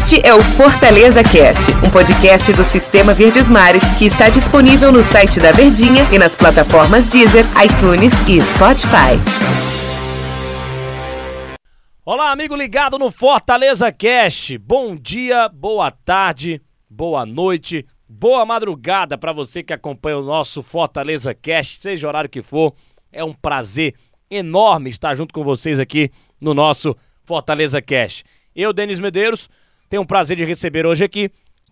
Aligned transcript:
Este 0.00 0.24
é 0.24 0.32
o 0.32 0.40
Fortaleza 0.40 1.24
Cast, 1.24 1.72
um 1.84 1.90
podcast 1.90 2.52
do 2.52 2.62
Sistema 2.62 3.12
Verdes 3.12 3.48
Mares 3.48 3.82
que 3.98 4.06
está 4.06 4.28
disponível 4.28 4.92
no 4.92 5.02
site 5.02 5.40
da 5.40 5.50
Verdinha 5.50 6.04
e 6.12 6.18
nas 6.18 6.36
plataformas 6.36 7.08
Deezer, 7.08 7.44
iTunes 7.64 8.12
e 8.28 8.40
Spotify. 8.40 9.18
Olá, 12.04 12.30
amigo 12.30 12.54
ligado 12.54 12.96
no 12.96 13.10
Fortaleza 13.10 13.90
Cast. 13.90 14.56
Bom 14.58 14.94
dia, 14.94 15.48
boa 15.48 15.90
tarde, 15.90 16.62
boa 16.88 17.26
noite, 17.26 17.84
boa 18.08 18.46
madrugada 18.46 19.18
para 19.18 19.32
você 19.32 19.64
que 19.64 19.72
acompanha 19.72 20.18
o 20.18 20.22
nosso 20.22 20.62
Fortaleza 20.62 21.34
Cast, 21.34 21.80
seja 21.80 22.06
o 22.06 22.08
horário 22.08 22.30
que 22.30 22.40
for. 22.40 22.72
É 23.10 23.24
um 23.24 23.32
prazer 23.32 23.94
enorme 24.30 24.90
estar 24.90 25.16
junto 25.16 25.34
com 25.34 25.42
vocês 25.42 25.80
aqui 25.80 26.08
no 26.40 26.54
nosso 26.54 26.96
Fortaleza 27.24 27.82
Cast. 27.82 28.24
Eu, 28.54 28.72
Denis 28.72 28.98
Medeiros, 28.98 29.48
tenho 29.88 30.02
o 30.02 30.06
prazer 30.06 30.36
de 30.36 30.44
receber 30.44 30.86
hoje 30.86 31.04
aqui 31.04 31.30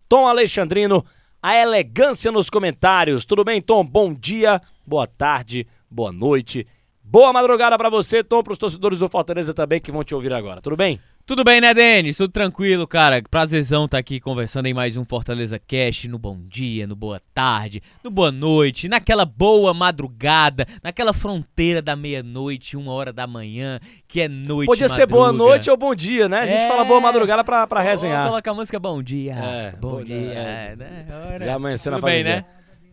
Tom 0.09 0.27
Alexandrino, 0.27 1.05
a 1.43 1.57
elegância 1.57 2.31
nos 2.31 2.49
comentários. 2.49 3.25
Tudo 3.25 3.45
bem, 3.45 3.61
Tom? 3.61 3.85
Bom 3.85 4.15
dia, 4.15 4.61
boa 4.87 5.07
tarde, 5.07 5.67
boa 5.91 6.13
noite, 6.13 6.67
boa 7.03 7.33
madrugada 7.33 7.77
para 7.77 7.91
você, 7.91 8.23
Tom, 8.23 8.43
para 8.43 8.53
os 8.53 8.59
torcedores 8.59 8.99
do 8.99 9.09
Fortaleza 9.09 9.53
também 9.53 9.81
que 9.81 9.91
vão 9.91 10.05
te 10.05 10.15
ouvir 10.15 10.33
agora. 10.33 10.61
Tudo 10.61 10.77
bem? 10.77 11.01
Tudo 11.27 11.43
bem, 11.43 11.61
né, 11.61 11.75
Denis? 11.75 12.17
Tudo 12.17 12.31
tranquilo, 12.31 12.87
cara. 12.87 13.21
Prazerzão 13.29 13.87
estar 13.87 13.97
tá 13.97 13.99
aqui 13.99 14.21
conversando 14.21 14.67
em 14.67 14.73
mais 14.73 14.97
um 14.97 15.05
Fortaleza 15.05 15.59
Cast, 15.59 16.07
no 16.07 16.21
bom 16.21 16.39
dia, 16.47 16.87
no 16.87 16.95
boa 16.95 17.21
tarde, 17.35 17.83
no 18.05 18.13
boa 18.13 18.31
noite, 18.31 18.87
naquela 18.89 19.25
boa 19.25 19.75
madrugada, 19.75 20.69
naquela 20.85 21.13
fronteira 21.13 21.83
da 21.83 21.97
meia-noite, 21.97 22.77
uma 22.77 22.93
hora 22.93 23.13
da 23.13 23.27
manhã, 23.27 23.81
que 24.07 24.21
é 24.21 24.29
noite 24.29 24.69
Podia 24.69 24.85
madruga. 24.85 24.89
ser 24.89 25.07
boa 25.07 25.33
noite 25.33 25.69
ou 25.69 25.77
bom 25.77 25.97
dia, 25.97 26.29
né? 26.29 26.43
A 26.43 26.47
gente 26.47 26.61
É. 26.61 26.69
fala 26.69 26.85
boa 26.85 27.01
madrugada 27.01 27.43
pra, 27.43 27.67
pra 27.67 27.81
resenhar. 27.81 28.19
Vamos 28.19 28.31
colocar 28.31 28.51
a 28.53 28.55
música 28.55 28.79
Bom 28.79 29.03
Dia. 29.03 29.35
É, 29.35 29.73
bom, 29.73 29.97
bom 29.97 30.05
dia, 30.05 30.21
dia, 30.21 30.77
né? 30.77 31.07
Ora. 31.35 31.45
Já 31.45 31.55
amanheceu 31.55 31.91
na 31.91 32.01
bem, 32.01 32.23
né? 32.23 32.45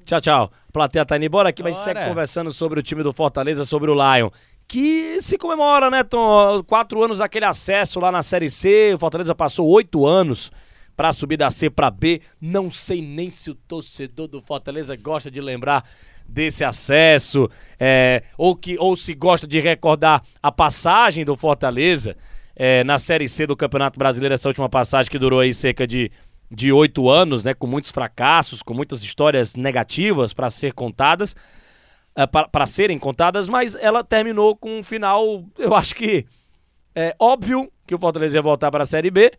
Tchau, 0.06 0.20
tchau. 0.20 0.52
Plateia 0.72 1.06
tá 1.06 1.16
indo 1.18 1.26
embora 1.26 1.50
aqui, 1.50 1.62
mas 1.62 1.74
a 1.74 1.76
gente 1.76 1.86
Bora. 1.86 1.98
segue 2.00 2.10
conversando 2.10 2.52
sobre 2.52 2.80
o 2.80 2.84
time 2.84 3.04
do 3.04 3.14
Fortaleza, 3.14 3.64
sobre 3.64 3.92
o 3.92 3.94
Lion. 3.94 4.30
Que 4.74 5.22
se 5.22 5.38
comemora, 5.38 5.92
né, 5.92 6.04
Tom? 6.04 6.64
Quatro 6.64 7.04
anos 7.04 7.20
daquele 7.20 7.46
acesso 7.46 8.00
lá 8.00 8.12
na 8.12 8.24
Série 8.24 8.50
C. 8.50 8.96
O 8.96 8.98
Fortaleza 8.98 9.36
passou 9.36 9.68
oito 9.68 10.04
anos 10.04 10.52
pra 10.98 11.12
subir 11.12 11.38
da 11.38 11.52
C 11.52 11.70
pra 11.70 11.92
B. 11.92 12.22
Não 12.42 12.72
sei 12.72 13.00
nem 13.00 13.30
se 13.30 13.52
o 13.52 13.54
torcedor 13.54 14.28
do 14.28 14.42
Fortaleza 14.42 14.96
gosta 14.96 15.30
de 15.30 15.40
lembrar 15.40 15.88
desse 16.28 16.64
acesso, 16.64 17.48
é, 17.80 18.24
ou, 18.36 18.56
que, 18.56 18.76
ou 18.80 18.96
se 18.96 19.14
gosta 19.14 19.46
de 19.46 19.60
recordar 19.60 20.24
a 20.42 20.52
passagem 20.52 21.24
do 21.24 21.38
Fortaleza 21.38 22.18
é, 22.56 22.84
na 22.84 22.98
Série 22.98 23.30
C 23.30 23.46
do 23.46 23.56
Campeonato 23.56 24.00
Brasileiro, 24.00 24.34
essa 24.34 24.50
última 24.50 24.70
passagem 24.70 25.12
que 25.12 25.20
durou 25.20 25.40
aí 25.40 25.54
cerca 25.54 25.86
de 25.86 26.12
de 26.50 26.72
oito 26.72 27.10
anos, 27.10 27.46
né, 27.46 27.54
com 27.56 27.66
muitos 27.66 27.90
fracassos, 27.90 28.62
com 28.62 28.76
muitas 28.76 29.02
histórias 29.02 29.56
negativas 29.56 30.34
para 30.34 30.52
ser 30.52 30.74
contadas, 30.74 31.36
para 32.52 32.66
serem 32.66 33.00
contadas, 33.00 33.50
mas 33.50 33.76
ela 33.76 34.04
terminou 34.04 34.56
com 34.56 34.80
um 34.80 34.84
final, 34.84 35.44
eu 35.58 35.76
acho 35.76 35.96
que 35.96 36.26
é 36.96 37.16
óbvio 37.20 37.72
que 37.88 37.96
o 37.96 38.00
Fortaleza 38.00 38.38
ia 38.38 38.42
voltar 38.42 38.70
para 38.70 38.84
a 38.84 38.86
Série 38.86 39.10
B 39.10 39.32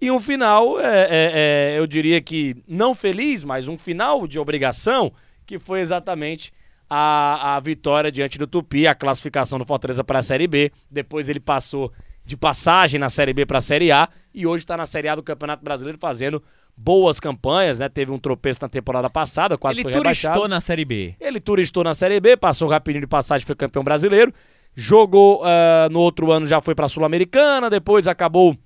e 0.00 0.10
um 0.10 0.20
final, 0.20 0.78
é, 0.80 1.08
é, 1.10 1.78
eu 1.78 1.86
diria 1.86 2.20
que 2.20 2.56
não 2.68 2.94
feliz, 2.94 3.42
mas 3.42 3.66
um 3.66 3.76
final 3.76 4.26
de 4.28 4.38
obrigação, 4.38 5.12
que 5.44 5.58
foi 5.58 5.80
exatamente 5.80 6.52
a, 6.88 7.56
a 7.56 7.60
vitória 7.60 8.12
diante 8.12 8.38
do 8.38 8.46
Tupi, 8.46 8.86
a 8.86 8.94
classificação 8.94 9.58
do 9.58 9.66
Fortaleza 9.66 10.04
para 10.04 10.20
a 10.20 10.22
Série 10.22 10.46
B. 10.46 10.70
Depois 10.88 11.28
ele 11.28 11.40
passou 11.40 11.92
de 12.24 12.36
passagem 12.36 13.00
na 13.00 13.08
Série 13.08 13.32
B 13.32 13.44
para 13.44 13.58
a 13.58 13.62
Série 13.62 13.90
A 13.90 14.08
e 14.38 14.46
hoje 14.46 14.62
está 14.62 14.76
na 14.76 14.86
Série 14.86 15.08
A 15.08 15.16
do 15.16 15.22
Campeonato 15.22 15.64
Brasileiro 15.64 15.98
fazendo 15.98 16.40
boas 16.76 17.18
campanhas, 17.18 17.80
né? 17.80 17.88
Teve 17.88 18.12
um 18.12 18.18
tropeço 18.18 18.60
na 18.62 18.68
temporada 18.68 19.10
passada, 19.10 19.58
quase 19.58 19.80
Ele 19.80 19.90
foi 19.90 19.92
turistou 20.00 20.30
rebaixado. 20.30 20.48
na 20.48 20.60
Série 20.60 20.84
B. 20.84 21.16
Ele 21.18 21.40
turistou 21.40 21.82
na 21.82 21.92
Série 21.92 22.20
B, 22.20 22.36
passou 22.36 22.68
rapidinho 22.68 23.00
de 23.00 23.08
passagem, 23.08 23.44
foi 23.44 23.56
campeão 23.56 23.82
brasileiro. 23.82 24.32
Jogou 24.76 25.42
ah, 25.44 25.88
no 25.90 25.98
outro 25.98 26.30
ano, 26.30 26.46
já 26.46 26.60
foi 26.60 26.72
para 26.72 26.86
a 26.86 26.88
Sul-Americana, 26.88 27.68
depois 27.68 28.06
acabou 28.06 28.56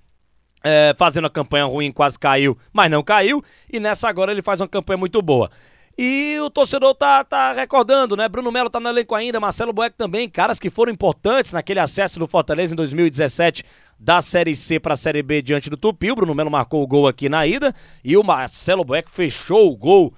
eh, 0.63 0.95
fazendo 0.99 1.27
a 1.27 1.31
campanha 1.31 1.65
ruim, 1.65 1.91
quase 1.91 2.19
caiu, 2.19 2.57
mas 2.71 2.91
não 2.91 3.03
caiu. 3.03 3.43
E 3.73 3.81
nessa 3.81 4.11
agora 4.11 4.31
ele 4.31 4.43
faz 4.43 4.61
uma 4.61 4.69
campanha 4.69 4.99
muito 4.99 5.23
boa. 5.23 5.51
E 5.97 6.39
o 6.41 6.49
torcedor 6.49 6.95
tá, 6.95 7.23
tá 7.23 7.53
recordando, 7.53 8.17
né? 8.17 8.29
Bruno 8.29 8.51
Melo 8.51 8.71
tá 8.71 8.81
no 8.81 8.89
elenco 8.89 9.15
ainda, 9.15 9.39
Marcelo 9.39 9.73
Boeck 9.73 9.97
também, 9.97 10.29
caras 10.29 10.59
que 10.59 10.71
foram 10.71 10.91
importantes 10.91 11.53
naquele 11.53 11.81
acesso 11.81 12.19
do 12.19 12.27
Fortaleza 12.27 12.73
em 12.73 12.77
2017 12.77 13.63
da 13.99 14.21
Série 14.21 14.57
C 14.57 14.81
para 14.81 14.95
a 14.95 14.97
Série 14.97 15.23
B 15.23 15.43
diante 15.43 15.69
do 15.69 15.77
Tupi. 15.77 16.11
O 16.11 16.17
Bruno 16.17 16.35
Melo 16.35 16.51
marcou 16.51 16.83
o 16.83 16.87
gol 16.87 17.07
aqui 17.07 17.29
na 17.29 17.47
ida 17.47 17.75
e 18.03 18.17
o 18.17 18.25
Marcelo 18.25 18.85
Boeck 18.85 19.11
fechou 19.11 19.71
o 19.71 19.77
gol 19.77 20.13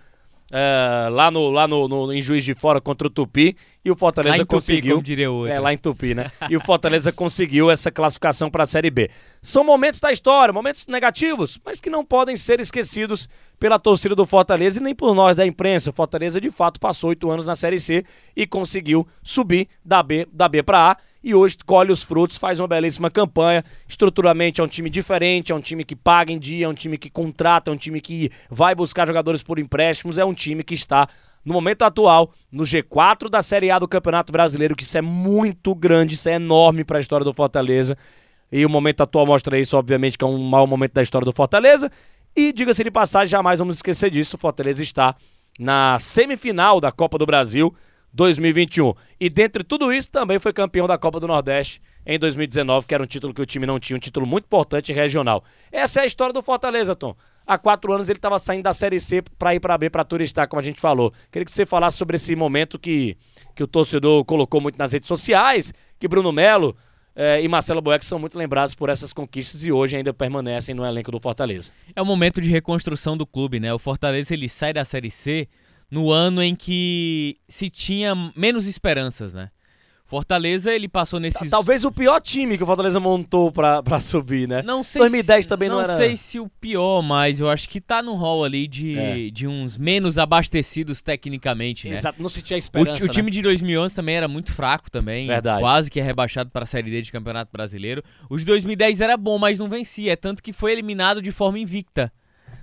eh, 0.56 1.08
lá, 1.10 1.32
no, 1.32 1.50
lá 1.50 1.66
no, 1.66 1.88
no- 1.88 2.12
em 2.12 2.22
Juiz 2.22 2.44
de 2.44 2.54
Fora 2.54 2.80
contra 2.80 3.08
o 3.08 3.10
Tupi 3.10 3.56
e 3.84 3.90
o 3.90 3.96
Fortaleza 3.96 4.38
Tupi, 4.38 4.54
conseguiu. 4.54 5.02
diria. 5.02 5.26
É, 5.50 5.58
lá 5.58 5.72
em 5.72 5.76
Tupi, 5.76 6.14
né? 6.14 6.30
E 6.48 6.56
o 6.56 6.60
Fortaleza 6.60 7.10
conseguiu 7.10 7.68
essa 7.72 7.90
classificação 7.90 8.48
para 8.48 8.62
a 8.62 8.66
Série 8.66 8.88
B. 8.90 9.10
São 9.42 9.64
momentos 9.64 9.98
da 9.98 10.12
história, 10.12 10.52
momentos 10.52 10.86
negativos, 10.86 11.58
mas 11.64 11.80
que 11.80 11.90
não 11.90 12.04
podem 12.04 12.36
ser 12.36 12.60
esquecidos 12.60 13.28
pela 13.58 13.78
torcida 13.80 14.14
do 14.14 14.24
Fortaleza 14.24 14.78
e 14.78 14.82
nem 14.82 14.94
por 14.94 15.12
nós 15.12 15.36
da 15.36 15.44
imprensa. 15.44 15.90
O 15.90 15.92
Fortaleza, 15.92 16.40
de 16.40 16.50
fato, 16.52 16.78
passou 16.78 17.10
oito 17.10 17.28
anos 17.30 17.46
na 17.48 17.56
Série 17.56 17.80
C 17.80 18.04
e 18.36 18.46
conseguiu 18.46 19.06
subir 19.22 19.66
da 19.84 20.02
B, 20.04 20.26
da 20.32 20.48
B 20.48 20.62
para 20.62 20.92
A. 20.92 20.96
E 21.24 21.34
hoje 21.34 21.56
colhe 21.64 21.90
os 21.90 22.04
frutos, 22.04 22.36
faz 22.36 22.60
uma 22.60 22.68
belíssima 22.68 23.10
campanha. 23.10 23.64
Estruturalmente 23.88 24.60
é 24.60 24.64
um 24.64 24.68
time 24.68 24.90
diferente, 24.90 25.52
é 25.52 25.54
um 25.54 25.60
time 25.60 25.82
que 25.82 25.96
paga 25.96 26.30
em 26.30 26.38
dia, 26.38 26.66
é 26.66 26.68
um 26.68 26.74
time 26.74 26.98
que 26.98 27.08
contrata, 27.08 27.70
é 27.70 27.74
um 27.74 27.78
time 27.78 27.98
que 27.98 28.30
vai 28.50 28.74
buscar 28.74 29.06
jogadores 29.06 29.42
por 29.42 29.58
empréstimos, 29.58 30.18
é 30.18 30.24
um 30.24 30.34
time 30.34 30.62
que 30.62 30.74
está 30.74 31.08
no 31.42 31.54
momento 31.54 31.80
atual, 31.80 32.30
no 32.52 32.64
G4 32.64 33.30
da 33.30 33.40
Série 33.40 33.70
A 33.70 33.78
do 33.78 33.88
Campeonato 33.88 34.30
Brasileiro, 34.30 34.76
que 34.76 34.82
isso 34.82 34.98
é 34.98 35.00
muito 35.00 35.74
grande, 35.74 36.14
isso 36.14 36.28
é 36.28 36.34
enorme 36.34 36.84
para 36.84 36.98
a 36.98 37.00
história 37.00 37.24
do 37.24 37.32
Fortaleza. 37.32 37.96
E 38.52 38.66
o 38.66 38.68
momento 38.68 39.00
atual 39.00 39.24
mostra 39.24 39.58
isso, 39.58 39.78
obviamente, 39.78 40.18
que 40.18 40.24
é 40.24 40.28
um 40.28 40.36
mau 40.36 40.66
momento 40.66 40.92
da 40.92 41.00
história 41.02 41.24
do 41.24 41.32
Fortaleza. 41.32 41.90
E 42.36 42.52
diga-se 42.52 42.84
de 42.84 42.90
passagem, 42.90 43.30
jamais 43.30 43.60
vamos 43.60 43.76
esquecer 43.76 44.10
disso, 44.10 44.36
o 44.36 44.38
Fortaleza 44.38 44.82
está 44.82 45.16
na 45.58 45.98
semifinal 45.98 46.82
da 46.82 46.92
Copa 46.92 47.16
do 47.16 47.24
Brasil 47.24 47.74
2021. 48.14 48.94
E 49.18 49.28
dentre 49.28 49.64
tudo 49.64 49.92
isso, 49.92 50.10
também 50.10 50.38
foi 50.38 50.52
campeão 50.52 50.86
da 50.86 50.96
Copa 50.96 51.18
do 51.18 51.26
Nordeste 51.26 51.82
em 52.06 52.18
2019, 52.18 52.86
que 52.86 52.94
era 52.94 53.02
um 53.02 53.06
título 53.06 53.34
que 53.34 53.42
o 53.42 53.46
time 53.46 53.66
não 53.66 53.80
tinha, 53.80 53.96
um 53.96 54.00
título 54.00 54.26
muito 54.26 54.44
importante 54.44 54.92
e 54.92 54.94
regional. 54.94 55.42
Essa 55.72 56.00
é 56.00 56.02
a 56.04 56.06
história 56.06 56.32
do 56.32 56.42
Fortaleza, 56.42 56.94
Tom. 56.94 57.16
Há 57.46 57.58
quatro 57.58 57.92
anos 57.92 58.08
ele 58.08 58.18
estava 58.18 58.38
saindo 58.38 58.62
da 58.62 58.72
Série 58.72 59.00
C 59.00 59.22
para 59.38 59.54
ir 59.54 59.60
para 59.60 59.76
B, 59.76 59.90
para 59.90 60.04
turistar, 60.04 60.48
como 60.48 60.60
a 60.60 60.62
gente 60.62 60.80
falou. 60.80 61.12
Queria 61.30 61.44
que 61.44 61.52
você 61.52 61.66
falasse 61.66 61.96
sobre 61.96 62.16
esse 62.16 62.34
momento 62.36 62.78
que, 62.78 63.16
que 63.54 63.62
o 63.62 63.66
torcedor 63.66 64.24
colocou 64.24 64.60
muito 64.60 64.78
nas 64.78 64.92
redes 64.92 65.08
sociais, 65.08 65.74
que 65.98 66.06
Bruno 66.06 66.30
Melo 66.30 66.76
eh, 67.16 67.42
e 67.42 67.48
Marcelo 67.48 67.82
Boeck 67.82 68.04
são 68.04 68.18
muito 68.18 68.38
lembrados 68.38 68.74
por 68.74 68.88
essas 68.88 69.12
conquistas 69.12 69.64
e 69.64 69.72
hoje 69.72 69.96
ainda 69.96 70.14
permanecem 70.14 70.74
no 70.74 70.86
elenco 70.86 71.10
do 71.10 71.20
Fortaleza. 71.20 71.72
É 71.94 72.00
o 72.00 72.06
momento 72.06 72.40
de 72.40 72.48
reconstrução 72.48 73.16
do 73.16 73.26
clube, 73.26 73.60
né? 73.60 73.74
O 73.74 73.78
Fortaleza 73.78 74.32
ele 74.32 74.48
sai 74.48 74.72
da 74.72 74.84
Série 74.84 75.10
C 75.10 75.48
no 75.94 76.10
ano 76.10 76.42
em 76.42 76.56
que 76.56 77.36
se 77.48 77.70
tinha 77.70 78.14
menos 78.36 78.66
esperanças, 78.66 79.32
né? 79.32 79.50
Fortaleza 80.06 80.72
ele 80.72 80.86
passou 80.86 81.18
nesses 81.18 81.48
Talvez 81.50 81.82
o 81.84 81.90
pior 81.90 82.20
time 82.20 82.58
que 82.58 82.62
o 82.62 82.66
Fortaleza 82.66 83.00
montou 83.00 83.50
pra, 83.50 83.82
pra 83.82 83.98
subir, 83.98 84.46
né? 84.46 84.60
não 84.62 84.84
sei 84.84 85.00
2010 85.00 85.44
se, 85.44 85.48
também 85.48 85.68
não 85.68 85.80
era- 85.80 85.96
sei 85.96 86.14
se 86.16 86.38
o 86.38 86.48
pior, 86.60 87.00
mas 87.00 87.40
eu 87.40 87.48
acho 87.48 87.68
que 87.68 87.80
tá 87.80 88.02
no 88.02 88.14
hall 88.14 88.44
ali 88.44 88.68
de, 88.68 88.98
É. 88.98 89.30
de 89.30 89.46
uns 89.46 89.78
menos 89.78 90.18
abastecidos 90.18 91.00
tecnicamente, 91.00 91.88
né? 91.88 91.94
Exato, 91.96 92.20
não 92.22 92.28
se 92.28 92.42
tinha 92.42 92.56
O, 92.56 92.58
esperança, 92.58 93.04
o 93.04 93.08
time 93.08 93.24
né? 93.26 93.30
de 93.30 93.42
2011 93.42 93.94
também 93.94 94.16
era 94.16 94.28
muito 94.28 94.52
fraco 94.52 94.90
também, 94.90 95.26
Verdade. 95.26 95.60
quase 95.60 95.90
que 95.90 95.98
é 95.98 96.02
rebaixado 96.02 96.50
para 96.50 96.64
a 96.64 96.66
Série 96.66 96.90
D 96.90 97.00
de 97.00 97.10
Campeonato 97.10 97.50
Brasileiro. 97.50 98.02
O 98.28 98.36
de 98.36 98.44
2010 98.44 99.00
era 99.00 99.16
bom, 99.16 99.38
mas 99.38 99.58
não 99.58 99.68
vencia, 99.68 100.12
é 100.12 100.16
tanto 100.16 100.42
que 100.42 100.52
foi 100.52 100.72
eliminado 100.72 101.22
de 101.22 101.32
forma 101.32 101.58
invicta. 101.58 102.12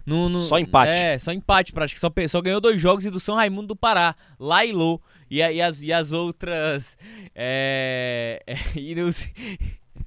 No- 0.05 0.29
no- 0.29 0.39
Só 0.39 0.57
empate. 0.57 0.97
É, 0.97 1.19
só 1.19 1.31
empate, 1.31 1.71
praticamente. 1.71 2.29
Só, 2.31 2.37
só 2.37 2.41
ganhou 2.41 2.59
dois 2.61 2.79
jogos 2.81 3.05
e 3.05 3.09
do 3.09 3.19
São 3.19 3.35
Raimundo 3.35 3.67
do 3.67 3.75
Pará, 3.75 4.15
lá 4.39 4.65
e. 4.65 4.71
E, 5.29 5.37
e 5.37 5.61
as, 5.61 5.81
e 5.81 5.93
as 5.93 6.11
outras. 6.11 6.97
É, 7.35 8.41
e 8.75 8.95
nos- 8.95 9.27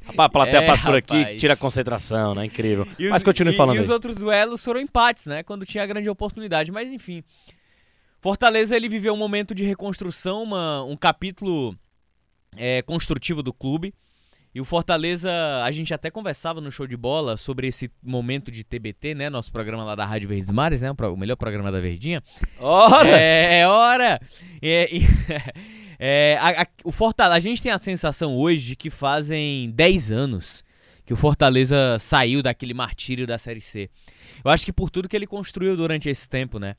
Rapaz, 0.06 0.26
a 0.26 0.28
plateia 0.28 0.58
É, 0.58 0.66
passa 0.66 0.82
por 0.82 0.94
aqui, 0.96 1.18
rapaz. 1.18 1.40
tira 1.40 1.54
a 1.54 1.56
concentração, 1.56 2.34
né? 2.34 2.44
Incrível. 2.44 2.86
E 2.98 3.06
os- 3.06 3.10
Mas 3.10 3.22
continue 3.22 3.54
e- 3.54 3.56
falando 3.56 3.76
E 3.76 3.78
aí. 3.78 3.84
os 3.84 3.90
outros 3.90 4.16
duelos 4.16 4.62
foram 4.62 4.80
empates, 4.80 5.24
né? 5.26 5.42
Quando 5.42 5.64
tinha 5.64 5.82
a 5.82 5.86
grande 5.86 6.08
oportunidade. 6.10 6.70
Mas 6.72 6.92
enfim. 6.92 7.22
Fortaleza 8.20 8.74
ele 8.76 8.88
viveu 8.88 9.12
um 9.14 9.16
momento 9.18 9.54
de 9.54 9.64
reconstrução, 9.64 10.42
uma- 10.42 10.82
um 10.84 10.96
capítulo 10.96 11.76
é, 12.56 12.82
construtivo 12.82 13.42
do 13.42 13.52
clube. 13.52 13.94
E 14.54 14.60
o 14.60 14.64
Fortaleza, 14.64 15.30
a 15.64 15.70
gente 15.72 15.92
até 15.92 16.10
conversava 16.12 16.60
no 16.60 16.70
show 16.70 16.86
de 16.86 16.96
bola 16.96 17.36
sobre 17.36 17.66
esse 17.66 17.90
momento 18.00 18.52
de 18.52 18.62
TBT, 18.62 19.12
né? 19.14 19.28
Nosso 19.28 19.50
programa 19.50 19.82
lá 19.82 19.96
da 19.96 20.04
Rádio 20.04 20.28
Verdes 20.28 20.50
Mares, 20.50 20.80
né? 20.80 20.90
O 20.92 21.16
melhor 21.16 21.34
programa 21.34 21.72
da 21.72 21.80
Verdinha. 21.80 22.22
Ora! 22.60 23.08
É, 23.10 23.60
é 23.60 23.68
hora! 23.68 24.20
É, 24.62 24.88
é, 25.98 26.38
a, 26.40 26.62
a- 26.62 26.66
o 26.84 26.92
Fortaleza, 26.92 27.34
a 27.36 27.40
gente 27.40 27.60
tem 27.60 27.72
a 27.72 27.78
sensação 27.78 28.36
hoje 28.36 28.64
de 28.68 28.76
que 28.76 28.90
fazem 28.90 29.70
10 29.72 30.12
anos 30.12 30.64
que 31.04 31.12
o 31.12 31.16
Fortaleza 31.16 31.98
saiu 31.98 32.40
daquele 32.40 32.72
martírio 32.74 33.26
da 33.26 33.36
Série 33.38 33.60
C. 33.60 33.90
Eu 34.44 34.52
acho 34.52 34.64
que 34.64 34.72
por 34.72 34.88
tudo 34.88 35.08
que 35.08 35.16
ele 35.16 35.26
construiu 35.26 35.76
durante 35.76 36.08
esse 36.08 36.28
tempo, 36.28 36.60
né? 36.60 36.76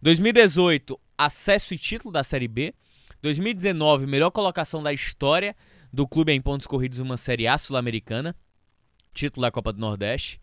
2018, 0.00 0.98
acesso 1.16 1.74
e 1.74 1.78
título 1.78 2.10
da 2.10 2.24
Série 2.24 2.48
B. 2.48 2.72
2019, 3.20 4.06
melhor 4.06 4.30
colocação 4.30 4.82
da 4.82 4.92
história 4.92 5.54
do 5.92 6.06
clube 6.06 6.32
em 6.32 6.40
pontos 6.40 6.66
corridos 6.66 6.98
uma 6.98 7.16
Série 7.16 7.46
A 7.46 7.56
sul-americana, 7.58 8.34
título 9.12 9.42
da 9.42 9.50
Copa 9.50 9.72
do 9.72 9.80
Nordeste. 9.80 10.40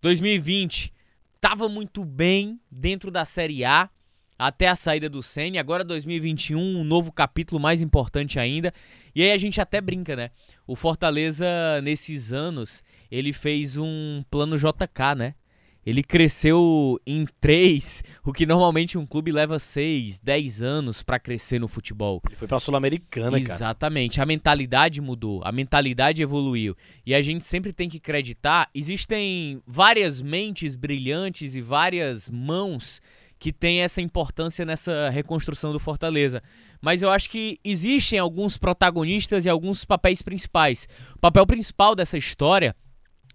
2020, 0.00 0.92
estava 1.34 1.68
muito 1.68 2.04
bem 2.04 2.60
dentro 2.70 3.10
da 3.10 3.24
Série 3.24 3.64
A 3.64 3.90
até 4.38 4.68
a 4.68 4.76
saída 4.76 5.08
do 5.08 5.22
Senna. 5.22 5.58
Agora 5.58 5.82
2021, 5.82 6.58
um 6.58 6.84
novo 6.84 7.10
capítulo 7.10 7.60
mais 7.60 7.82
importante 7.82 8.38
ainda. 8.38 8.72
E 9.14 9.22
aí 9.22 9.32
a 9.32 9.38
gente 9.38 9.60
até 9.60 9.80
brinca, 9.80 10.14
né? 10.14 10.30
O 10.66 10.76
Fortaleza 10.76 11.46
nesses 11.82 12.32
anos, 12.32 12.84
ele 13.10 13.32
fez 13.32 13.76
um 13.76 14.22
plano 14.30 14.56
JK, 14.56 15.16
né? 15.16 15.34
Ele 15.86 16.02
cresceu 16.02 17.00
em 17.06 17.26
três, 17.40 18.02
o 18.22 18.32
que 18.32 18.44
normalmente 18.44 18.98
um 18.98 19.06
clube 19.06 19.32
leva 19.32 19.58
seis, 19.58 20.18
dez 20.18 20.60
anos 20.60 21.02
para 21.02 21.18
crescer 21.18 21.58
no 21.58 21.66
futebol. 21.66 22.20
Ele 22.26 22.36
foi 22.36 22.46
pra 22.46 22.58
Sul-Americana, 22.58 23.40
cara. 23.40 23.54
Exatamente. 23.54 24.20
A 24.20 24.26
mentalidade 24.26 25.00
mudou, 25.00 25.40
a 25.44 25.50
mentalidade 25.50 26.20
evoluiu. 26.20 26.76
E 27.06 27.14
a 27.14 27.22
gente 27.22 27.44
sempre 27.44 27.72
tem 27.72 27.88
que 27.88 27.96
acreditar. 27.96 28.68
Existem 28.74 29.62
várias 29.66 30.20
mentes 30.20 30.74
brilhantes 30.74 31.54
e 31.54 31.62
várias 31.62 32.28
mãos 32.28 33.00
que 33.38 33.52
têm 33.52 33.80
essa 33.80 34.02
importância 34.02 34.66
nessa 34.66 35.08
reconstrução 35.08 35.72
do 35.72 35.78
Fortaleza. 35.78 36.42
Mas 36.80 37.02
eu 37.02 37.10
acho 37.10 37.30
que 37.30 37.58
existem 37.64 38.18
alguns 38.18 38.58
protagonistas 38.58 39.44
e 39.44 39.48
alguns 39.48 39.84
papéis 39.84 40.20
principais. 40.22 40.88
O 41.14 41.18
papel 41.18 41.46
principal 41.46 41.94
dessa 41.94 42.18
história 42.18 42.74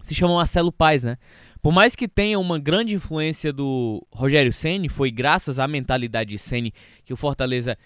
se 0.01 0.13
chama 0.13 0.35
Marcelo 0.35 0.71
Paes, 0.71 1.03
né? 1.03 1.17
Por 1.63 1.71
mais 1.71 1.95
que 1.95 2.09
tenha 2.09 2.37
uma 2.37 2.59
grande 2.59 2.93
influência 2.93 3.53
do 3.53 4.05
Rogério 4.11 4.51
Ceni, 4.51 4.89
foi 4.89 5.09
graças 5.09 5.59
à 5.59 5.65
mentalidade 5.65 6.31
de 6.31 6.37
Ceni 6.37 6.73
que 7.05 7.13
o 7.13 7.15
Fortaleza 7.15 7.77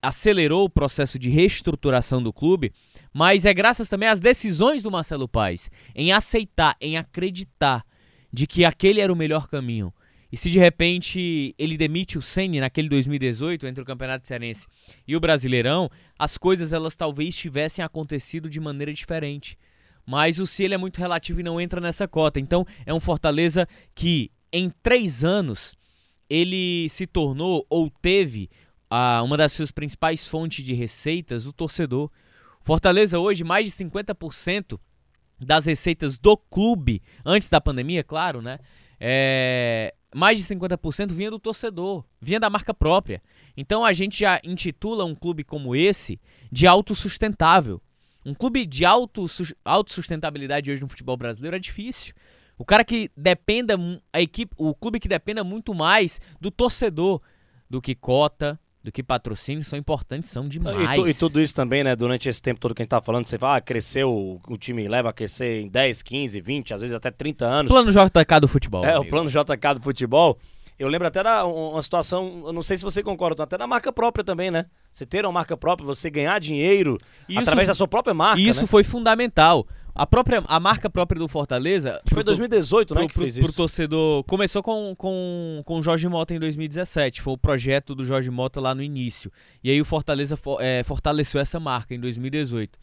acelerou 0.00 0.64
o 0.64 0.70
processo 0.70 1.18
de 1.18 1.28
reestruturação 1.28 2.22
do 2.22 2.32
clube, 2.32 2.72
mas 3.12 3.44
é 3.44 3.52
graças 3.52 3.88
também 3.88 4.08
às 4.08 4.20
decisões 4.20 4.80
do 4.80 4.92
Marcelo 4.92 5.26
Paes 5.26 5.68
em 5.92 6.12
aceitar, 6.12 6.76
em 6.80 6.96
acreditar 6.96 7.84
de 8.32 8.46
que 8.46 8.64
aquele 8.64 9.00
era 9.00 9.12
o 9.12 9.16
melhor 9.16 9.48
caminho. 9.48 9.92
E 10.30 10.36
se 10.36 10.48
de 10.48 10.60
repente 10.60 11.52
ele 11.58 11.76
demite 11.76 12.16
o 12.16 12.22
Ceni 12.22 12.60
naquele 12.60 12.88
2018 12.88 13.66
entre 13.66 13.82
o 13.82 13.86
Campeonato 13.86 14.24
Cearense 14.24 14.68
e 15.04 15.16
o 15.16 15.20
Brasileirão, 15.20 15.90
as 16.16 16.38
coisas 16.38 16.72
elas 16.72 16.94
talvez 16.94 17.36
tivessem 17.36 17.84
acontecido 17.84 18.48
de 18.48 18.60
maneira 18.60 18.92
diferente 18.92 19.58
mas 20.06 20.38
o 20.38 20.44
ele 20.62 20.74
é 20.74 20.78
muito 20.78 20.98
relativo 20.98 21.40
e 21.40 21.42
não 21.42 21.60
entra 21.60 21.80
nessa 21.80 22.06
cota. 22.06 22.38
Então 22.38 22.66
é 22.84 22.92
um 22.92 23.00
Fortaleza 23.00 23.68
que 23.94 24.30
em 24.52 24.70
três 24.82 25.24
anos 25.24 25.74
ele 26.28 26.88
se 26.88 27.06
tornou 27.06 27.66
ou 27.68 27.90
teve 27.90 28.50
uma 29.24 29.36
das 29.36 29.52
suas 29.52 29.70
principais 29.70 30.26
fontes 30.26 30.64
de 30.64 30.72
receitas, 30.72 31.46
o 31.46 31.52
torcedor. 31.52 32.10
Fortaleza 32.60 33.18
hoje, 33.18 33.44
mais 33.44 33.66
de 33.66 33.84
50% 33.84 34.78
das 35.40 35.66
receitas 35.66 36.16
do 36.16 36.36
clube, 36.36 37.02
antes 37.24 37.48
da 37.48 37.60
pandemia, 37.60 38.04
claro, 38.04 38.40
né? 38.40 38.58
É, 39.00 39.92
mais 40.14 40.38
de 40.38 40.44
50% 40.44 41.12
vinha 41.12 41.30
do 41.30 41.38
torcedor, 41.38 42.04
vinha 42.20 42.38
da 42.38 42.48
marca 42.48 42.72
própria. 42.72 43.20
Então 43.56 43.84
a 43.84 43.92
gente 43.92 44.20
já 44.20 44.40
intitula 44.44 45.04
um 45.04 45.14
clube 45.14 45.44
como 45.44 45.74
esse 45.74 46.20
de 46.50 46.66
autossustentável. 46.66 47.82
Um 48.24 48.34
clube 48.34 48.64
de 48.64 48.84
auto, 48.84 49.26
autossustentabilidade 49.64 50.70
hoje 50.70 50.80
no 50.80 50.88
futebol 50.88 51.16
brasileiro 51.16 51.56
é 51.56 51.60
difícil. 51.60 52.14
O 52.56 52.64
cara 52.64 52.84
que 52.84 53.10
dependa, 53.16 53.74
a 54.12 54.20
equipe, 54.20 54.54
o 54.56 54.74
clube 54.74 55.00
que 55.00 55.08
dependa 55.08 55.42
muito 55.42 55.74
mais 55.74 56.20
do 56.40 56.50
torcedor 56.50 57.20
do 57.68 57.82
que 57.82 57.94
cota, 57.94 58.58
do 58.82 58.92
que 58.92 59.02
patrocínio, 59.02 59.64
são 59.64 59.78
importantes, 59.78 60.30
são 60.30 60.46
demais. 60.46 60.98
E, 60.98 61.10
e, 61.10 61.14
tudo 61.14 61.40
isso 61.40 61.54
também, 61.54 61.82
né, 61.82 61.96
durante 61.96 62.28
esse 62.28 62.40
tempo 62.40 62.60
todo 62.60 62.74
que 62.74 62.82
a 62.82 62.84
gente 62.84 62.90
tá 62.90 63.00
falando, 63.00 63.24
você 63.24 63.38
fala, 63.38 63.56
ah, 63.56 63.60
cresceu, 63.60 64.40
o 64.46 64.56
time 64.58 64.86
leva 64.86 65.08
a 65.08 65.12
crescer 65.12 65.62
em 65.62 65.68
10, 65.68 66.02
15, 66.02 66.40
20, 66.40 66.74
às 66.74 66.80
vezes 66.82 66.94
até 66.94 67.10
30 67.10 67.44
anos. 67.46 67.72
Plano 67.72 67.90
JK 67.90 68.40
do 68.40 68.46
futebol. 68.46 68.84
É, 68.84 68.90
amigo. 68.90 69.04
o 69.04 69.08
plano 69.08 69.30
JK 69.30 69.74
do 69.76 69.80
futebol. 69.80 70.38
Eu 70.78 70.88
lembro 70.88 71.06
até 71.06 71.22
da 71.22 71.44
uma 71.44 71.80
situação, 71.80 72.42
eu 72.46 72.52
não 72.52 72.62
sei 72.62 72.76
se 72.76 72.82
você 72.82 73.02
concorda, 73.02 73.42
até 73.44 73.56
da 73.56 73.66
marca 73.66 73.92
própria 73.92 74.24
também, 74.24 74.50
né? 74.50 74.66
Você 74.92 75.06
ter 75.06 75.24
uma 75.24 75.32
marca 75.32 75.56
própria, 75.56 75.86
você 75.86 76.10
ganhar 76.10 76.38
dinheiro 76.40 76.98
isso, 77.28 77.40
através 77.40 77.68
da 77.68 77.74
sua 77.74 77.86
própria 77.86 78.12
marca. 78.12 78.40
Isso 78.40 78.62
né? 78.62 78.66
foi 78.66 78.82
fundamental. 78.82 79.66
A 79.94 80.04
própria 80.04 80.42
a 80.48 80.58
marca 80.58 80.90
própria 80.90 81.20
do 81.20 81.28
Fortaleza. 81.28 81.94
Acho 81.94 82.04
que 82.06 82.14
foi 82.14 82.24
2018, 82.24 82.94
né? 82.94 83.00
Pro, 83.02 83.08
que 83.08 83.14
fez 83.14 83.34
pro, 83.34 83.42
isso. 83.42 83.52
Pro 83.52 83.62
torcedor. 83.62 84.24
Começou 84.24 84.60
com, 84.60 84.92
com, 84.96 85.62
com 85.64 85.78
o 85.78 85.82
Jorge 85.82 86.08
Mota 86.08 86.34
em 86.34 86.40
2017. 86.40 87.22
Foi 87.22 87.34
o 87.34 87.38
projeto 87.38 87.94
do 87.94 88.04
Jorge 88.04 88.28
Mota 88.28 88.60
lá 88.60 88.74
no 88.74 88.82
início. 88.82 89.30
E 89.62 89.70
aí 89.70 89.80
o 89.80 89.84
Fortaleza 89.84 90.36
é, 90.58 90.82
fortaleceu 90.82 91.40
essa 91.40 91.60
marca 91.60 91.94
em 91.94 92.00
2018. 92.00 92.76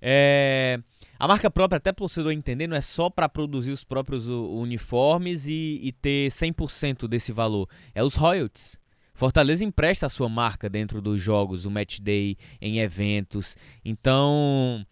É. 0.00 0.80
A 1.18 1.26
marca 1.26 1.50
própria, 1.50 1.78
até 1.78 1.92
para 1.92 2.04
o 2.04 2.06
torcedor 2.06 2.32
entender, 2.32 2.68
não 2.68 2.76
é 2.76 2.80
só 2.80 3.10
para 3.10 3.28
produzir 3.28 3.72
os 3.72 3.82
próprios 3.82 4.28
uniformes 4.28 5.46
e, 5.46 5.80
e 5.82 5.90
ter 5.90 6.30
100% 6.30 7.08
desse 7.08 7.32
valor. 7.32 7.68
É 7.92 8.04
os 8.04 8.14
royalties. 8.14 8.78
Fortaleza 9.14 9.64
empresta 9.64 10.06
a 10.06 10.08
sua 10.08 10.28
marca 10.28 10.68
dentro 10.68 11.02
dos 11.02 11.20
jogos, 11.20 11.64
o 11.64 11.70
match 11.70 11.98
day, 11.98 12.36
em 12.60 12.78
eventos. 12.78 13.56
Então, 13.84 14.86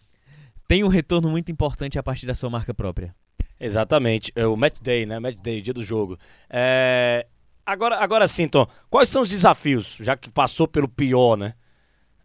tem 0.66 0.82
um 0.82 0.88
retorno 0.88 1.30
muito 1.30 1.52
importante 1.52 1.96
a 1.96 2.02
partir 2.02 2.26
da 2.26 2.34
sua 2.34 2.50
marca 2.50 2.74
própria. 2.74 3.14
Exatamente. 3.60 4.32
É 4.34 4.44
o 4.44 4.56
match 4.56 4.80
day, 4.80 5.06
né? 5.06 5.20
Match 5.20 5.36
day, 5.36 5.62
dia 5.62 5.72
do 5.72 5.84
jogo. 5.84 6.18
É... 6.50 7.24
Agora, 7.64 7.98
agora 7.98 8.26
sim, 8.26 8.48
Tom. 8.48 8.66
Quais 8.90 9.08
são 9.08 9.22
os 9.22 9.28
desafios, 9.28 9.96
já 10.00 10.16
que 10.16 10.28
passou 10.28 10.66
pelo 10.66 10.88
pior, 10.88 11.36
né? 11.36 11.54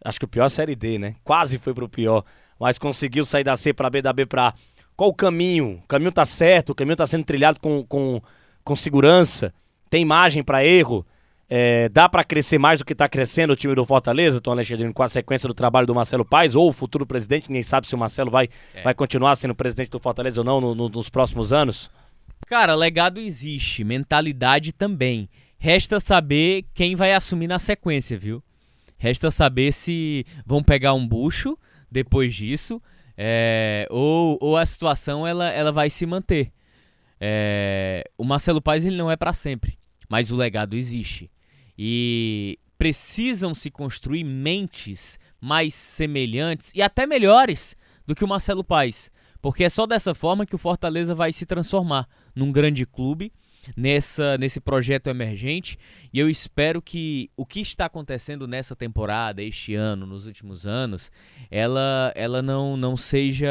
Acho 0.04 0.18
que 0.18 0.24
o 0.24 0.28
pior 0.28 0.44
é 0.44 0.46
a 0.46 0.48
Série 0.48 0.74
D, 0.74 0.98
né? 0.98 1.14
Quase 1.24 1.58
foi 1.58 1.72
pro 1.72 1.88
pior 1.88 2.24
mas 2.62 2.78
conseguiu 2.78 3.24
sair 3.24 3.42
da 3.42 3.56
C 3.56 3.74
para 3.74 3.90
B, 3.90 4.00
da 4.00 4.12
B 4.12 4.24
para 4.24 4.50
A. 4.50 4.54
Qual 4.96 5.10
o 5.10 5.14
caminho? 5.14 5.80
O 5.82 5.86
caminho 5.88 6.12
tá 6.12 6.24
certo, 6.24 6.70
o 6.70 6.74
caminho 6.76 6.94
tá 6.94 7.04
sendo 7.04 7.24
trilhado 7.24 7.58
com, 7.58 7.84
com, 7.84 8.22
com 8.62 8.76
segurança, 8.76 9.52
tem 9.90 10.04
margem 10.04 10.44
para 10.44 10.64
erro. 10.64 11.04
É, 11.50 11.88
dá 11.88 12.08
para 12.08 12.22
crescer 12.22 12.58
mais 12.58 12.78
do 12.78 12.84
que 12.84 12.92
está 12.92 13.08
crescendo 13.08 13.52
o 13.52 13.56
time 13.56 13.74
do 13.74 13.84
Fortaleza, 13.84 14.40
Tom 14.40 14.52
Alexandre, 14.52 14.92
com 14.92 15.02
a 15.02 15.08
sequência 15.08 15.48
do 15.48 15.54
trabalho 15.54 15.88
do 15.88 15.94
Marcelo 15.94 16.24
Paes, 16.24 16.54
ou 16.54 16.68
o 16.68 16.72
futuro 16.72 17.04
presidente, 17.04 17.48
ninguém 17.48 17.64
sabe 17.64 17.88
se 17.88 17.96
o 17.96 17.98
Marcelo 17.98 18.30
vai, 18.30 18.48
é. 18.74 18.82
vai 18.82 18.94
continuar 18.94 19.34
sendo 19.34 19.56
presidente 19.56 19.90
do 19.90 19.98
Fortaleza 19.98 20.40
ou 20.40 20.44
não 20.44 20.60
no, 20.60 20.72
no, 20.72 20.88
nos 20.88 21.10
próximos 21.10 21.52
anos? 21.52 21.90
Cara, 22.46 22.76
legado 22.76 23.18
existe, 23.18 23.82
mentalidade 23.82 24.72
também. 24.72 25.28
Resta 25.58 25.98
saber 25.98 26.64
quem 26.72 26.94
vai 26.94 27.12
assumir 27.12 27.48
na 27.48 27.58
sequência, 27.58 28.16
viu? 28.16 28.40
Resta 29.02 29.32
saber 29.32 29.72
se 29.72 30.24
vão 30.46 30.62
pegar 30.62 30.94
um 30.94 31.04
bucho 31.04 31.58
depois 31.90 32.32
disso, 32.32 32.80
é, 33.16 33.84
ou, 33.90 34.38
ou 34.40 34.56
a 34.56 34.64
situação 34.64 35.26
ela, 35.26 35.50
ela 35.50 35.72
vai 35.72 35.90
se 35.90 36.06
manter. 36.06 36.52
É, 37.20 38.08
o 38.16 38.22
Marcelo 38.22 38.62
Paes 38.62 38.84
ele 38.84 38.96
não 38.96 39.10
é 39.10 39.16
para 39.16 39.32
sempre, 39.32 39.76
mas 40.08 40.30
o 40.30 40.36
legado 40.36 40.76
existe. 40.76 41.28
E 41.76 42.60
precisam 42.78 43.56
se 43.56 43.72
construir 43.72 44.22
mentes 44.22 45.18
mais 45.40 45.74
semelhantes 45.74 46.70
e 46.72 46.80
até 46.80 47.04
melhores 47.04 47.76
do 48.06 48.14
que 48.14 48.22
o 48.22 48.28
Marcelo 48.28 48.62
Paes, 48.62 49.10
porque 49.40 49.64
é 49.64 49.68
só 49.68 49.84
dessa 49.84 50.14
forma 50.14 50.46
que 50.46 50.54
o 50.54 50.58
Fortaleza 50.58 51.12
vai 51.12 51.32
se 51.32 51.44
transformar 51.44 52.08
num 52.36 52.52
grande 52.52 52.86
clube 52.86 53.32
nessa, 53.76 54.36
nesse 54.38 54.60
projeto 54.60 55.08
emergente 55.08 55.78
e 56.12 56.18
eu 56.18 56.28
espero 56.28 56.82
que 56.82 57.30
o 57.36 57.46
que 57.46 57.60
está 57.60 57.86
acontecendo 57.86 58.46
nessa 58.46 58.76
temporada, 58.76 59.42
este 59.42 59.74
ano, 59.74 60.04
nos 60.04 60.26
últimos 60.26 60.66
anos, 60.66 61.10
ela, 61.50 62.12
ela 62.14 62.42
não, 62.42 62.76
não 62.76 62.96
seja 62.98 63.50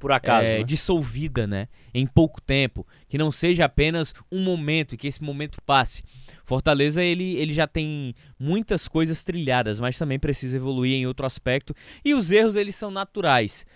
por 0.00 0.10
acaso 0.10 0.48
é, 0.48 0.58
né? 0.58 0.64
dissolvida, 0.64 1.46
né? 1.46 1.68
Em 1.92 2.06
pouco 2.06 2.40
tempo, 2.40 2.86
que 3.08 3.18
não 3.18 3.30
seja 3.30 3.66
apenas 3.66 4.14
um 4.30 4.42
momento 4.42 4.94
e 4.94 4.98
que 4.98 5.06
esse 5.06 5.22
momento 5.22 5.58
passe. 5.66 6.02
Fortaleza 6.44 7.02
ele, 7.02 7.36
ele 7.36 7.52
já 7.52 7.66
tem 7.66 8.14
muitas 8.38 8.88
coisas 8.88 9.22
trilhadas, 9.22 9.78
mas 9.78 9.98
também 9.98 10.18
precisa 10.18 10.56
evoluir 10.56 10.94
em 10.94 11.06
outro 11.06 11.26
aspecto 11.26 11.74
e 12.02 12.14
os 12.14 12.30
erros 12.30 12.56
eles 12.56 12.74
são 12.74 12.90
naturais. 12.90 13.66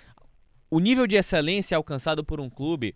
O 0.70 0.80
nível 0.80 1.06
de 1.06 1.16
excelência 1.16 1.76
alcançado 1.76 2.25
por 2.25 2.40
um 2.40 2.49
clube 2.49 2.94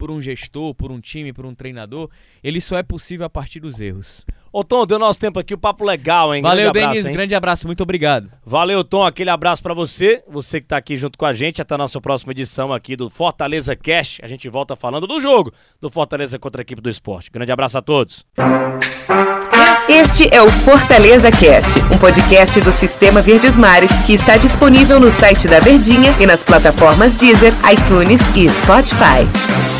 por 0.00 0.10
um 0.10 0.22
gestor, 0.22 0.74
por 0.74 0.90
um 0.90 0.98
time, 0.98 1.30
por 1.30 1.44
um 1.44 1.54
treinador, 1.54 2.08
ele 2.42 2.58
só 2.58 2.78
é 2.78 2.82
possível 2.82 3.26
a 3.26 3.28
partir 3.28 3.60
dos 3.60 3.78
erros. 3.78 4.24
Ô 4.50 4.64
Tom, 4.64 4.86
deu 4.86 4.98
nosso 4.98 5.20
tempo 5.20 5.38
aqui, 5.38 5.52
o 5.52 5.58
papo 5.58 5.84
legal, 5.84 6.34
hein? 6.34 6.40
Valeu, 6.40 6.72
Denis, 6.72 7.04
grande 7.04 7.34
abraço, 7.34 7.66
muito 7.66 7.82
obrigado. 7.82 8.30
Valeu, 8.44 8.82
Tom, 8.82 9.04
aquele 9.04 9.28
abraço 9.28 9.62
para 9.62 9.74
você, 9.74 10.24
você 10.26 10.58
que 10.58 10.66
tá 10.66 10.78
aqui 10.78 10.96
junto 10.96 11.18
com 11.18 11.26
a 11.26 11.34
gente, 11.34 11.60
até 11.60 11.74
a 11.74 11.78
nossa 11.78 12.00
próxima 12.00 12.32
edição 12.32 12.72
aqui 12.72 12.96
do 12.96 13.10
Fortaleza 13.10 13.76
Cash. 13.76 14.20
A 14.22 14.26
gente 14.26 14.48
volta 14.48 14.74
falando 14.74 15.06
do 15.06 15.20
jogo 15.20 15.52
do 15.78 15.90
Fortaleza 15.90 16.38
contra 16.38 16.62
a 16.62 16.64
equipe 16.64 16.80
do 16.80 16.88
esporte. 16.88 17.30
Grande 17.30 17.52
abraço 17.52 17.76
a 17.76 17.82
todos. 17.82 18.24
Este 19.88 20.34
é 20.34 20.40
o 20.40 20.48
Fortaleza 20.48 21.30
Cast, 21.30 21.78
um 21.94 21.98
podcast 21.98 22.58
do 22.60 22.72
Sistema 22.72 23.20
Verdes 23.20 23.54
Mares 23.54 23.90
que 24.06 24.14
está 24.14 24.38
disponível 24.38 24.98
no 24.98 25.10
site 25.10 25.46
da 25.46 25.60
Verdinha 25.60 26.14
e 26.18 26.26
nas 26.26 26.42
plataformas 26.42 27.16
Deezer, 27.16 27.52
iTunes 27.70 28.20
e 28.34 28.48
Spotify. 28.48 29.79